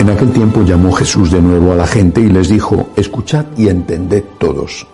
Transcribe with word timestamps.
En 0.00 0.08
aquel 0.08 0.32
tiempo 0.32 0.62
llamó 0.62 0.92
Jesús 0.92 1.30
de 1.30 1.42
nuevo 1.42 1.72
a 1.72 1.76
la 1.76 1.86
gente 1.86 2.22
y 2.22 2.30
les 2.30 2.48
dijo, 2.48 2.88
escuchad 2.96 3.44
y 3.58 3.68
entended 3.68 4.24
todos, 4.38 4.86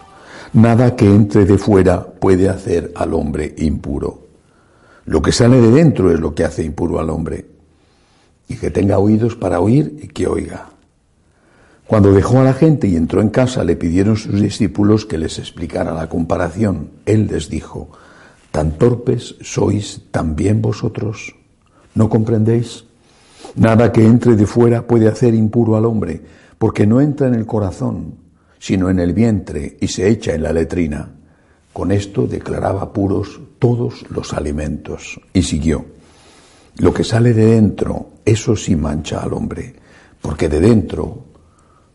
nada 0.52 0.96
que 0.96 1.06
entre 1.06 1.44
de 1.44 1.58
fuera 1.58 2.04
puede 2.04 2.48
hacer 2.48 2.90
al 2.96 3.14
hombre 3.14 3.54
impuro. 3.58 4.26
Lo 5.04 5.22
que 5.22 5.30
sale 5.30 5.60
de 5.60 5.70
dentro 5.70 6.10
es 6.10 6.18
lo 6.18 6.34
que 6.34 6.42
hace 6.42 6.64
impuro 6.64 6.98
al 6.98 7.10
hombre. 7.10 7.46
Y 8.48 8.56
que 8.56 8.72
tenga 8.72 8.98
oídos 8.98 9.36
para 9.36 9.60
oír 9.60 9.96
y 10.02 10.08
que 10.08 10.26
oiga. 10.26 10.70
Cuando 11.86 12.12
dejó 12.12 12.40
a 12.40 12.44
la 12.44 12.54
gente 12.54 12.88
y 12.88 12.96
entró 12.96 13.20
en 13.20 13.28
casa, 13.28 13.62
le 13.62 13.76
pidieron 13.76 14.16
sus 14.16 14.40
discípulos 14.40 15.06
que 15.06 15.18
les 15.18 15.38
explicara 15.38 15.94
la 15.94 16.08
comparación. 16.08 16.90
Él 17.06 17.28
les 17.30 17.48
dijo, 17.48 17.90
¿tan 18.50 18.72
torpes 18.72 19.36
sois 19.40 20.00
también 20.10 20.60
vosotros? 20.60 21.36
¿No 21.94 22.08
comprendéis? 22.08 22.85
Nada 23.56 23.90
que 23.90 24.04
entre 24.04 24.36
de 24.36 24.46
fuera 24.46 24.86
puede 24.86 25.08
hacer 25.08 25.34
impuro 25.34 25.76
al 25.76 25.86
hombre, 25.86 26.20
porque 26.58 26.86
no 26.86 27.00
entra 27.00 27.26
en 27.26 27.34
el 27.34 27.46
corazón, 27.46 28.14
sino 28.58 28.90
en 28.90 28.98
el 28.98 29.14
vientre 29.14 29.78
y 29.80 29.88
se 29.88 30.08
echa 30.08 30.34
en 30.34 30.42
la 30.42 30.52
letrina. 30.52 31.10
Con 31.72 31.90
esto 31.90 32.26
declaraba 32.26 32.92
puros 32.92 33.40
todos 33.58 34.04
los 34.10 34.32
alimentos. 34.34 35.20
Y 35.32 35.42
siguió. 35.42 35.84
Lo 36.78 36.92
que 36.92 37.04
sale 37.04 37.32
de 37.32 37.46
dentro, 37.46 38.10
eso 38.24 38.56
sí 38.56 38.76
mancha 38.76 39.22
al 39.22 39.32
hombre, 39.32 39.74
porque 40.20 40.48
de 40.48 40.60
dentro, 40.60 41.24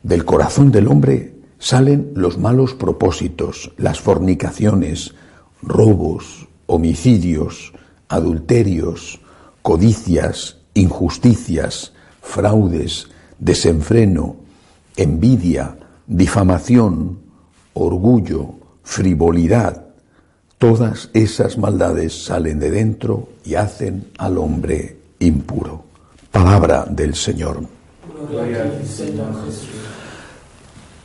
del 0.02 0.25
corazón 0.25 0.72
del 0.72 0.88
hombre, 0.88 1.36
salen 1.59 2.12
los 2.16 2.40
malos 2.40 2.73
propósitos, 2.73 3.72
las 3.78 4.00
fornicaciones, 4.00 5.14
robos, 5.62 6.48
homicidios, 6.66 7.73
adulterios, 8.08 9.20
codicias, 9.62 10.61
injusticias, 10.74 11.94
fraudes, 12.22 13.08
desenfreno, 13.40 14.36
envidia, 14.96 15.78
difamación, 16.08 17.20
orgullo, 17.74 18.56
frivolidad, 18.84 19.86
todas 20.58 21.10
esas 21.14 21.58
maldades 21.58 22.26
salen 22.26 22.60
de 22.60 22.70
dentro 22.72 23.30
y 23.44 23.56
hacen 23.56 24.08
al 24.18 24.38
hombre 24.38 24.98
impuro. 25.20 25.86
Palabra 26.32 26.86
del 26.90 27.16
Señor. 27.16 27.62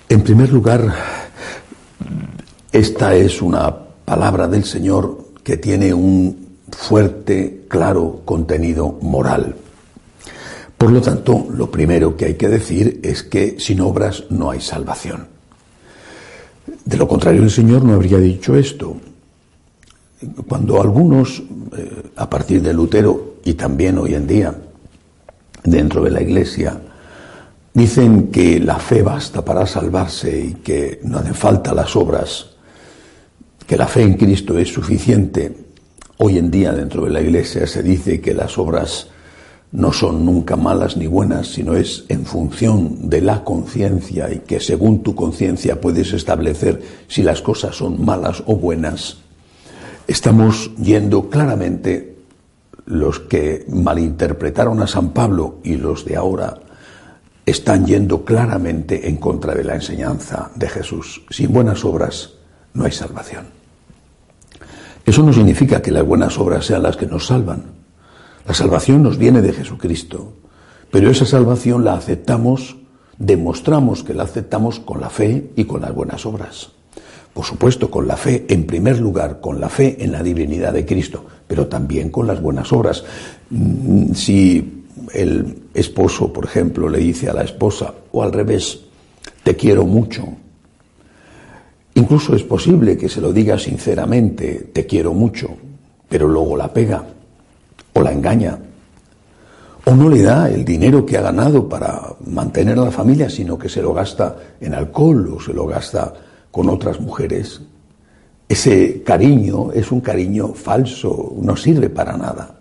En 0.09 0.23
primer 0.23 0.53
lugar, 0.53 0.95
esta 2.71 3.15
es 3.15 3.43
una 3.43 3.75
palabra 4.05 4.47
del 4.47 4.65
Señor 4.65 5.27
que 5.43 5.57
tiene 5.57 5.95
un 5.95 6.46
fuerte, 6.77 7.65
claro 7.69 8.21
contenido 8.25 8.99
moral. 9.01 9.57
Por 10.77 10.93
lo 10.93 11.01
tanto, 11.01 11.47
lo 11.51 11.71
primero 11.71 12.17
que 12.17 12.27
hay 12.27 12.35
que 12.35 12.49
decir 12.49 13.01
es 13.03 13.23
que 13.23 13.59
sin 13.59 13.81
obras 13.81 14.25
no 14.29 14.51
hay 14.51 14.61
salvación. 14.61 15.27
De 16.85 16.97
lo 16.97 17.09
contrario, 17.09 17.43
el 17.43 17.51
Señor 17.51 17.83
no 17.83 17.95
habría 17.95 18.19
dicho 18.19 18.55
esto. 18.55 18.97
Cuando 20.47 20.81
algunos, 20.81 21.43
eh, 21.77 22.11
a 22.17 22.29
partir 22.29 22.61
de 22.63 22.75
Lutero 22.75 23.37
y 23.45 23.55
también 23.55 23.99
hoy 23.99 24.15
en 24.15 24.27
día, 24.27 24.55
dentro 25.65 26.05
de 26.05 26.11
la 26.11 26.21
Iglesia, 26.21 26.79
dicen 27.73 28.29
que 28.29 28.61
la 28.61 28.79
fe 28.79 29.03
basta 29.03 29.45
para 29.45 29.67
salvarse 29.67 30.39
y 30.39 30.55
que 30.55 31.01
no 31.05 31.19
hacen 31.19 31.35
falta 31.35 31.75
las 31.75 31.97
obras, 31.97 32.51
que 33.67 33.77
la 33.77 33.87
fe 33.87 34.03
en 34.03 34.15
Cristo 34.15 34.59
es 34.59 34.73
suficiente, 34.73 35.67
Hoy 36.19 36.39
en 36.39 36.51
día 36.51 36.73
dentro 36.73 37.05
de 37.05 37.11
la 37.11 37.21
Iglesia 37.21 37.67
se 37.67 37.83
dice 37.83 38.23
que 38.23 38.33
las 38.33 38.57
obras 38.57 39.09
no 39.73 39.93
son 39.93 40.25
nunca 40.25 40.57
malas 40.57 40.97
ni 40.97 41.07
buenas, 41.07 41.49
sino 41.49 41.77
es 41.77 42.05
en 42.09 42.25
función 42.25 43.11
de 43.11 43.21
la 43.21 43.45
conciencia 43.45 44.33
y 44.33 44.39
que 44.39 44.59
según 44.59 45.03
tu 45.03 45.15
conciencia 45.15 45.79
puedes 45.79 46.15
establecer 46.15 46.81
si 47.07 47.23
las 47.23 47.43
cosas 47.43 47.77
son 47.77 48.03
malas 48.03 48.43
o 48.47 48.57
buenas. 48.57 49.19
Estamos 50.07 50.71
yendo 50.77 51.29
claramente 51.29 52.17
los 52.87 53.21
que 53.21 53.67
malinterpretaron 53.69 54.81
a 54.83 54.87
San 54.87 55.11
Pablo 55.11 55.59
y 55.65 55.75
los 55.75 56.07
de 56.07 56.17
ahora 56.17 56.61
están 57.45 57.85
yendo 57.85 58.25
claramente 58.25 59.07
en 59.07 59.17
contra 59.17 59.55
de 59.55 59.65
la 59.65 59.75
enseñanza 59.75 60.51
de 60.55 60.69
Jesús. 60.69 61.23
Sin 61.29 61.53
buenas 61.53 61.85
obras 61.85 62.33
no 62.73 62.85
hay 62.85 62.93
salvación. 62.93 63.66
Eso 65.07 65.23
no 65.23 65.33
significa 65.33 65.81
que 65.81 65.93
las 65.93 66.05
buenas 66.05 66.37
obras 66.37 66.67
sean 66.67 66.83
las 66.83 66.97
que 66.97 67.07
nos 67.07 67.27
salvan. 67.27 67.63
La 68.45 68.55
salvación 68.55 69.05
nos 69.05 69.17
viene 69.17 69.41
de 69.41 69.53
Jesucristo, 69.53 70.33
pero 70.91 71.11
esa 71.11 71.25
salvación 71.25 71.85
la 71.85 71.95
aceptamos, 71.95 72.77
demostramos 73.17 74.03
que 74.03 74.15
la 74.15 74.25
aceptamos 74.25 74.81
con 74.81 75.01
la 75.01 75.09
fe 75.09 75.53
y 75.55 75.65
con 75.65 75.83
las 75.83 75.95
buenas 75.95 76.27
obras. 76.27 76.71
Por 77.33 77.45
supuesto, 77.45 77.89
con 77.91 78.09
la 78.09 78.17
fe, 78.17 78.47
en 78.49 78.67
primer 78.67 78.99
lugar, 78.99 79.41
con 79.41 79.61
la 79.61 79.69
fe 79.69 79.97
en 80.01 80.11
la 80.11 80.23
divinidad 80.23 80.73
de 80.73 80.87
Cristo, 80.87 81.25
pero 81.47 81.67
también 81.67 82.11
con 82.11 82.27
las 82.27 82.41
buenas 82.41 82.73
obras. 82.73 83.05
Mm, 83.51 84.13
si 84.13 84.85
el 85.13 85.69
esposo, 85.75 86.33
por 86.33 86.47
ejemplo, 86.47 86.89
le 86.89 86.99
dice 86.99 87.29
a 87.29 87.35
la 87.35 87.45
esposa, 87.45 87.95
o 88.11 88.23
al 88.23 88.33
revés, 88.33 88.81
te 89.45 89.55
quiero 89.55 89.85
mucho, 89.85 90.27
Incluso 91.97 92.37
es 92.37 92.43
posible 92.43 92.99
que 92.99 93.09
se 93.09 93.23
lo 93.23 93.33
diga 93.33 93.59
sinceramente, 93.59 94.69
te 94.71 94.85
quiero 94.85 95.15
mucho, 95.15 95.49
pero 96.07 96.29
luego 96.29 96.55
la 96.55 96.71
pega 96.71 97.03
o 97.95 98.03
la 98.03 98.13
engaña 98.13 98.59
o 99.87 99.95
no 99.95 100.11
le 100.11 100.23
da 100.23 100.51
el 100.51 100.63
dinero 100.63 101.07
que 101.07 101.17
ha 101.17 101.23
ganado 101.23 101.67
para 101.67 102.03
mantener 102.27 102.79
a 102.79 102.85
la 102.85 102.91
familia, 102.91 103.31
sino 103.31 103.57
que 103.57 103.71
se 103.71 103.81
lo 103.81 103.95
gasta 103.95 104.37
en 104.61 104.75
alcohol 104.75 105.37
o 105.37 105.41
se 105.41 105.55
lo 105.55 105.67
gasta 105.67 106.13
con 106.51 106.69
otras 106.69 107.01
mujeres. 107.01 107.63
Ese 108.47 109.03
cariño 109.03 109.73
es 109.73 109.91
un 109.91 110.03
cariño 110.03 110.49
falso, 110.49 111.35
no 111.41 111.57
sirve 111.57 111.89
para 111.89 112.15
nada. 112.15 112.59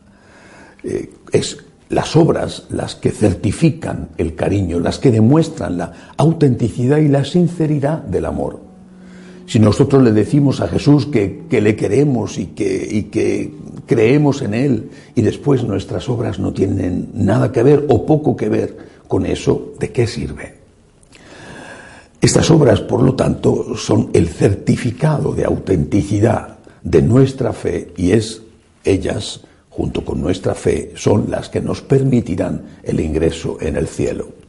Eh, 0.81 1.11
es 1.33 1.57
las 1.89 2.15
obras 2.15 2.67
las 2.69 2.95
que 2.95 3.11
certifican 3.11 4.11
el 4.17 4.33
cariño, 4.33 4.79
las 4.79 4.97
que 4.97 5.11
demuestran 5.11 5.77
la 5.77 5.91
autenticidad 6.15 6.99
y 6.99 7.09
la 7.09 7.25
sinceridad 7.25 8.01
del 8.03 8.27
amor. 8.27 8.64
Si 9.47 9.59
nosotros 9.59 10.01
le 10.01 10.11
decimos 10.11 10.59
a 10.61 10.67
Jesús 10.67 11.05
que, 11.05 11.45
le 11.49 11.75
queremos 11.75 12.37
y 12.37 12.47
que, 12.47 12.87
y 12.89 13.03
que 13.03 13.53
creemos 13.85 14.41
en 14.41 14.53
Él 14.53 14.89
y 15.13 15.21
después 15.21 15.63
nuestras 15.63 16.09
obras 16.09 16.39
no 16.39 16.51
tienen 16.51 17.09
nada 17.13 17.51
que 17.51 17.63
ver 17.63 17.85
o 17.89 18.05
poco 18.05 18.35
que 18.35 18.49
ver 18.49 18.77
con 19.07 19.25
eso, 19.25 19.73
¿de 19.79 19.91
qué 19.91 20.07
sirve? 20.07 20.55
Estas 22.19 22.49
obras, 22.49 22.81
por 22.81 23.03
lo 23.03 23.13
tanto, 23.13 23.77
son 23.77 24.09
el 24.13 24.29
certificado 24.29 25.33
de 25.33 25.45
autenticidad 25.45 26.57
de 26.81 27.01
nuestra 27.03 27.53
fe 27.53 27.93
y 27.97 28.11
es 28.11 28.41
ellas, 28.83 29.41
junto 29.69 30.03
con 30.03 30.21
nuestra 30.21 30.55
fe, 30.55 30.93
son 30.95 31.29
las 31.29 31.49
que 31.49 31.61
nos 31.61 31.81
permitirán 31.81 32.79
el 32.83 32.99
ingreso 32.99 33.57
en 33.61 33.75
el 33.75 33.87
cielo. 33.87 34.44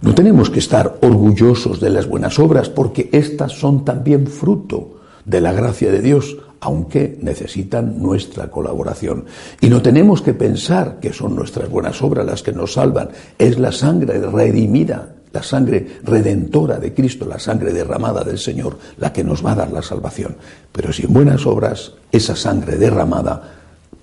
No 0.00 0.14
tenemos 0.14 0.48
que 0.48 0.60
estar 0.60 0.96
orgullosos 1.00 1.80
de 1.80 1.90
las 1.90 2.06
buenas 2.06 2.38
obras 2.38 2.68
porque 2.68 3.08
éstas 3.12 3.52
son 3.52 3.84
también 3.84 4.28
fruto 4.28 5.00
de 5.24 5.40
la 5.40 5.52
gracia 5.52 5.90
de 5.90 6.00
Dios, 6.00 6.36
aunque 6.60 7.18
necesitan 7.20 8.00
nuestra 8.00 8.48
colaboración. 8.48 9.24
Y 9.60 9.68
no 9.68 9.82
tenemos 9.82 10.22
que 10.22 10.34
pensar 10.34 11.00
que 11.00 11.12
son 11.12 11.34
nuestras 11.34 11.68
buenas 11.68 12.00
obras 12.00 12.24
las 12.24 12.42
que 12.44 12.52
nos 12.52 12.74
salvan, 12.74 13.10
es 13.38 13.58
la 13.58 13.72
sangre 13.72 14.20
redimida, 14.20 15.16
la 15.32 15.42
sangre 15.42 15.98
redentora 16.04 16.78
de 16.78 16.94
Cristo, 16.94 17.26
la 17.26 17.40
sangre 17.40 17.72
derramada 17.72 18.22
del 18.22 18.38
Señor, 18.38 18.78
la 18.98 19.12
que 19.12 19.24
nos 19.24 19.44
va 19.44 19.52
a 19.52 19.56
dar 19.56 19.72
la 19.72 19.82
salvación. 19.82 20.36
Pero 20.70 20.92
sin 20.92 21.12
buenas 21.12 21.44
obras, 21.44 21.94
esa 22.12 22.36
sangre 22.36 22.76
derramada 22.76 23.54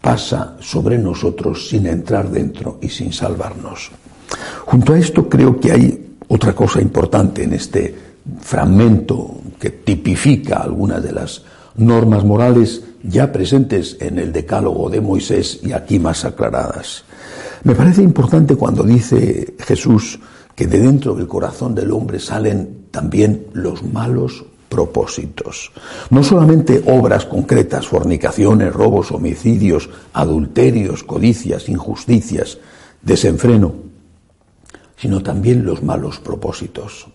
pasa 0.02 0.58
sobre 0.60 0.98
nosotros 0.98 1.70
sin 1.70 1.88
entrar 1.88 2.30
dentro 2.30 2.80
y 2.82 2.90
sin 2.90 3.14
salvarnos. 3.14 3.92
Junto 4.66 4.94
a 4.94 5.00
esto 5.00 5.28
creo 5.30 5.60
que 5.60 5.72
hay 5.72 6.16
otra 6.28 6.54
cosa 6.54 6.82
importante 6.82 7.44
en 7.44 7.54
este 7.54 7.96
fragmento 8.42 9.36
que 9.60 9.70
tipifica 9.70 10.58
algunas 10.58 11.04
de 11.04 11.12
las 11.12 11.44
normas 11.78 12.24
morales 12.24 12.82
ya 13.04 13.32
presentes 13.32 13.98
en 14.00 14.18
el 14.18 14.32
decálogo 14.32 14.90
de 14.90 15.02
Moisés 15.02 15.60
y 15.64 15.74
aquí 15.74 16.00
más 16.00 16.26
aclaradas. 16.26 17.04
Me 17.64 17.76
parece 17.76 18.02
importante 18.02 18.56
cuando 18.56 18.84
dice 18.84 19.56
Jesús 19.60 20.20
que 20.56 20.68
de 20.68 20.80
dentro 20.80 21.14
del 21.14 21.28
corazón 21.28 21.76
del 21.76 21.92
hombre 21.92 22.20
salen 22.20 22.88
también 22.92 23.48
los 23.54 23.84
malos 23.84 24.46
propósitos. 24.70 25.72
No 26.10 26.24
solamente 26.24 26.84
obras 26.88 27.26
concretas, 27.26 27.88
fornicaciones, 27.88 28.74
robos, 28.74 29.12
homicidios, 29.12 29.90
adulterios, 30.14 31.04
codicias, 31.04 31.70
injusticias, 31.70 32.58
desenfreno, 33.02 33.74
sino 34.98 35.22
también 35.22 35.66
los 35.66 35.84
malos 35.84 36.20
propósitos. 36.20 37.08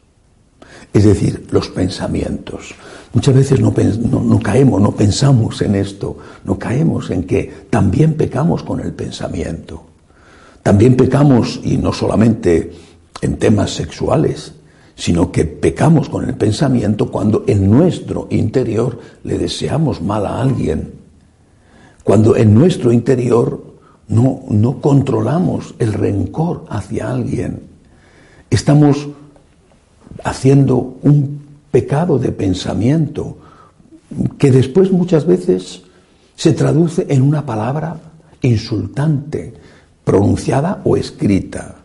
Es 0.92 1.04
decir, 1.04 1.46
los 1.50 1.68
pensamientos. 1.68 2.74
Muchas 3.12 3.34
veces 3.34 3.60
no, 3.60 3.72
caemos, 4.40 4.80
no 4.80 4.92
pensamos 4.92 5.62
en 5.62 5.74
esto, 5.74 6.16
no 6.44 6.58
caemos 6.58 7.10
en 7.10 7.24
que 7.24 7.66
también 7.70 8.14
pecamos 8.14 8.62
con 8.62 8.80
el 8.80 8.92
pensamiento. 8.92 9.84
También 10.62 10.96
pecamos, 10.96 11.60
y 11.64 11.76
no 11.76 11.92
solamente 11.92 12.72
en 13.20 13.36
temas 13.36 13.72
sexuales, 13.72 14.52
sino 14.94 15.32
que 15.32 15.44
pecamos 15.44 16.08
con 16.08 16.28
el 16.28 16.34
pensamiento 16.34 17.10
cuando 17.10 17.44
en 17.46 17.70
nuestro 17.70 18.26
interior 18.30 18.98
le 19.24 19.38
deseamos 19.38 20.02
mal 20.02 20.26
a 20.26 20.42
alguien, 20.42 20.92
cuando 22.04 22.36
en 22.36 22.54
nuestro 22.54 22.92
interior 22.92 23.64
no, 24.08 24.42
no 24.48 24.80
controlamos 24.80 25.74
el 25.78 25.94
rencor 25.94 26.66
hacia 26.68 27.10
alguien, 27.10 27.69
estamos 28.50 29.08
haciendo 30.24 30.98
un 31.02 31.40
pecado 31.70 32.18
de 32.18 32.32
pensamiento 32.32 33.38
que 34.38 34.50
después 34.50 34.90
muchas 34.90 35.24
veces 35.24 35.82
se 36.34 36.52
traduce 36.52 37.06
en 37.08 37.22
una 37.22 37.46
palabra 37.46 37.96
insultante, 38.42 39.54
pronunciada 40.04 40.80
o 40.84 40.96
escrita. 40.96 41.76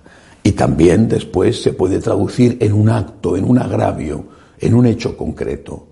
Y 0.43 0.53
también 0.53 1.07
después 1.07 1.61
se 1.61 1.73
puede 1.73 1.99
traducir 1.99 2.57
en 2.61 2.73
un 2.73 2.89
acto, 2.89 3.35
en 3.35 3.45
un 3.45 3.59
agravio, 3.59 4.25
en 4.59 4.73
un 4.73 4.85
hecho 4.85 5.17
concreto. 5.17 5.87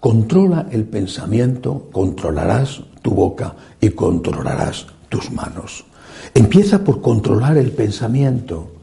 Controla 0.00 0.68
el 0.70 0.84
pensamiento, 0.84 1.88
controlarás 1.92 2.82
tu 3.02 3.10
boca 3.12 3.54
y 3.80 3.90
controlarás 3.90 4.86
tus 5.08 5.30
manos. 5.30 5.84
Empieza 6.34 6.82
por 6.82 7.00
controlar 7.00 7.56
el 7.56 7.72
pensamiento. 7.72 8.75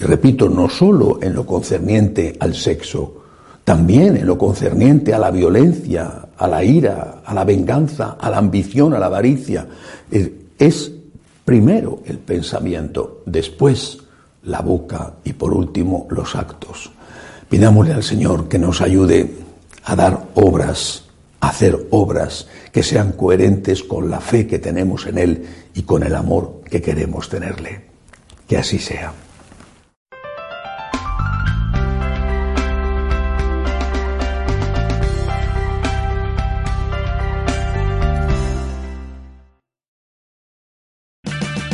Y 0.00 0.04
repito, 0.04 0.48
no 0.48 0.70
solo 0.70 1.18
en 1.20 1.34
lo 1.34 1.44
concerniente 1.44 2.34
al 2.40 2.54
sexo, 2.54 3.16
también 3.64 4.16
en 4.16 4.26
lo 4.26 4.38
concerniente 4.38 5.12
a 5.12 5.18
la 5.18 5.30
violencia, 5.30 6.28
a 6.38 6.48
la 6.48 6.64
ira, 6.64 7.20
a 7.22 7.34
la 7.34 7.44
venganza, 7.44 8.16
a 8.18 8.30
la 8.30 8.38
ambición, 8.38 8.94
a 8.94 8.98
la 8.98 9.06
avaricia. 9.06 9.66
Es 10.58 10.90
primero 11.44 12.00
el 12.06 12.18
pensamiento, 12.18 13.22
después 13.26 13.98
la 14.44 14.62
boca 14.62 15.16
y 15.22 15.34
por 15.34 15.52
último 15.52 16.06
los 16.08 16.34
actos. 16.34 16.90
Pidámosle 17.50 17.92
al 17.92 18.02
Señor 18.02 18.48
que 18.48 18.58
nos 18.58 18.80
ayude 18.80 19.30
a 19.84 19.96
dar 19.96 20.28
obras, 20.34 21.04
a 21.40 21.50
hacer 21.50 21.88
obras 21.90 22.48
que 22.72 22.82
sean 22.82 23.12
coherentes 23.12 23.82
con 23.82 24.08
la 24.08 24.20
fe 24.20 24.46
que 24.46 24.58
tenemos 24.58 25.06
en 25.06 25.18
Él 25.18 25.46
y 25.74 25.82
con 25.82 26.02
el 26.04 26.14
amor 26.14 26.62
que 26.70 26.80
queremos 26.80 27.28
tenerle. 27.28 27.82
Que 28.48 28.56
así 28.56 28.78
sea. 28.78 29.12